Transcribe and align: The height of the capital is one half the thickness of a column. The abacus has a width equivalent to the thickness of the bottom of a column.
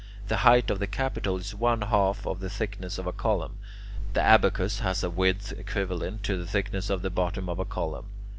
The 0.29 0.37
height 0.37 0.71
of 0.71 0.79
the 0.79 0.87
capital 0.87 1.37
is 1.37 1.53
one 1.53 1.81
half 1.83 2.23
the 2.23 2.49
thickness 2.49 2.97
of 2.97 3.05
a 3.05 3.11
column. 3.13 3.59
The 4.13 4.21
abacus 4.23 4.79
has 4.79 5.03
a 5.03 5.11
width 5.11 5.51
equivalent 5.51 6.23
to 6.23 6.37
the 6.37 6.47
thickness 6.47 6.89
of 6.89 7.03
the 7.03 7.11
bottom 7.11 7.47
of 7.47 7.59
a 7.59 7.65
column. 7.65 8.05